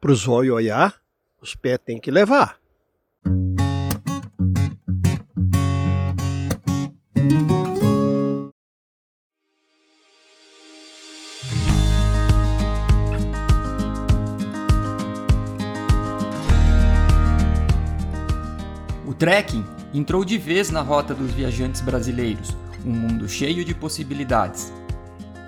[0.00, 0.94] Pro zóio olhar,
[1.42, 2.56] os pés tem que levar.
[19.04, 24.72] O trekking entrou de vez na rota dos viajantes brasileiros, um mundo cheio de possibilidades.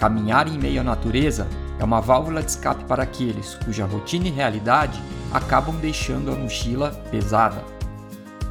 [0.00, 1.46] Caminhar em meio à natureza
[1.80, 5.00] é uma válvula de escape para aqueles cuja rotina e realidade
[5.32, 7.64] acabam deixando a mochila pesada.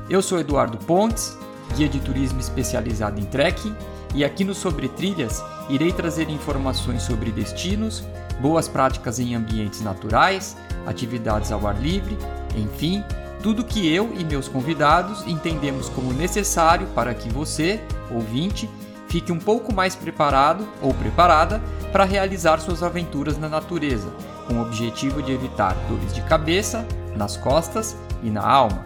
[0.09, 1.37] Eu sou Eduardo Pontes,
[1.75, 3.75] guia de turismo especializado em trekking,
[4.15, 8.03] e aqui no Sobre Trilhas irei trazer informações sobre destinos,
[8.41, 12.17] boas práticas em ambientes naturais, atividades ao ar livre,
[12.55, 13.03] enfim,
[13.43, 18.67] tudo que eu e meus convidados entendemos como necessário para que você, ouvinte,
[19.09, 24.09] fique um pouco mais preparado ou preparada para realizar suas aventuras na natureza,
[24.47, 28.85] com o objetivo de evitar dores de cabeça, nas costas e na alma.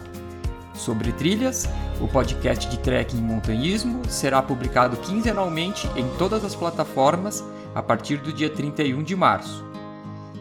[0.74, 1.70] Sobre trilhas,
[2.02, 7.44] o podcast de trekking e montanhismo será publicado quinzenalmente em todas as plataformas
[7.76, 9.64] a partir do dia 31 de março.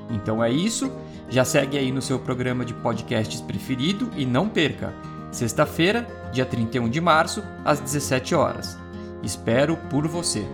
[0.08, 0.90] Então é isso,
[1.28, 4.94] já segue aí no seu programa de podcasts preferido e não perca,
[5.30, 8.81] sexta-feira, dia 31 de março, às 17 horas.
[9.22, 10.44] Espero por você.